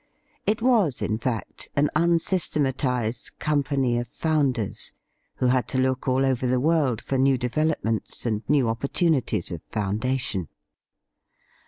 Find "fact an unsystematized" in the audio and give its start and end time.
1.19-3.33